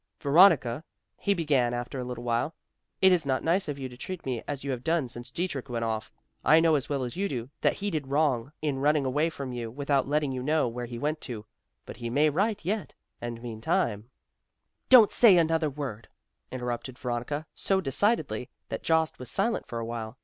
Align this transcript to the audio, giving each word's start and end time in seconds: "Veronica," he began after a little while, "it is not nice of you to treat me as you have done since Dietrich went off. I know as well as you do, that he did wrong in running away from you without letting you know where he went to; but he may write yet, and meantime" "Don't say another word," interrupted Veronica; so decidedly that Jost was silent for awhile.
"Veronica," 0.19 0.83
he 1.15 1.35
began 1.35 1.75
after 1.75 1.99
a 1.99 2.03
little 2.03 2.23
while, 2.23 2.55
"it 3.03 3.11
is 3.11 3.23
not 3.23 3.43
nice 3.43 3.67
of 3.67 3.77
you 3.77 3.87
to 3.87 3.95
treat 3.95 4.25
me 4.25 4.41
as 4.47 4.63
you 4.63 4.71
have 4.71 4.83
done 4.83 5.07
since 5.07 5.29
Dietrich 5.29 5.69
went 5.69 5.85
off. 5.85 6.11
I 6.43 6.59
know 6.59 6.73
as 6.73 6.89
well 6.89 7.03
as 7.03 7.15
you 7.15 7.29
do, 7.29 7.51
that 7.61 7.73
he 7.75 7.91
did 7.91 8.07
wrong 8.07 8.51
in 8.63 8.79
running 8.79 9.05
away 9.05 9.29
from 9.29 9.53
you 9.53 9.69
without 9.69 10.07
letting 10.07 10.31
you 10.31 10.41
know 10.41 10.67
where 10.67 10.87
he 10.87 10.97
went 10.97 11.21
to; 11.21 11.45
but 11.85 11.97
he 11.97 12.09
may 12.09 12.31
write 12.31 12.65
yet, 12.65 12.95
and 13.21 13.43
meantime" 13.43 14.09
"Don't 14.89 15.11
say 15.11 15.37
another 15.37 15.69
word," 15.69 16.07
interrupted 16.49 16.97
Veronica; 16.97 17.45
so 17.53 17.79
decidedly 17.79 18.49
that 18.69 18.81
Jost 18.81 19.19
was 19.19 19.29
silent 19.29 19.67
for 19.67 19.77
awhile. 19.77 20.17